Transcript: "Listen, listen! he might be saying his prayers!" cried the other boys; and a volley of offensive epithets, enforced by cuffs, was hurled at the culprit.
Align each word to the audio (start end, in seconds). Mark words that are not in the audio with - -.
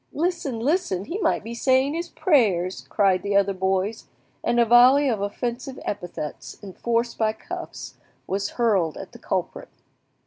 "Listen, 0.13 0.59
listen! 0.59 1.05
he 1.05 1.19
might 1.19 1.43
be 1.43 1.53
saying 1.53 1.93
his 1.93 2.09
prayers!" 2.09 2.87
cried 2.89 3.21
the 3.21 3.35
other 3.35 3.53
boys; 3.53 4.07
and 4.43 4.59
a 4.59 4.65
volley 4.65 5.07
of 5.07 5.21
offensive 5.21 5.79
epithets, 5.85 6.57
enforced 6.63 7.19
by 7.19 7.33
cuffs, 7.33 7.99
was 8.25 8.49
hurled 8.57 8.97
at 8.97 9.11
the 9.11 9.19
culprit. 9.19 9.69